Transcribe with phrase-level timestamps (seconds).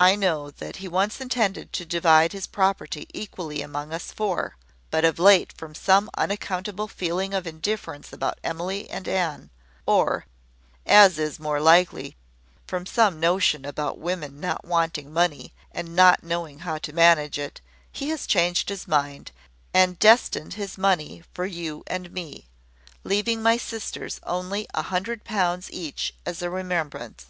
[0.00, 4.56] I know that he once intended to divide his property equally among us four;
[4.90, 9.50] but of late, from some unaccountable feeling of indifference about Emily and Anne,
[9.84, 10.24] or,
[10.86, 12.16] as is more likely,
[12.66, 17.60] from some notion about women not wanting money, and not knowing how to manage it,
[17.92, 19.30] he has changed his mind,
[19.74, 22.46] and destined his money for you and me,
[23.04, 27.26] leaving my sisters only a hundred pounds each as a remembrance.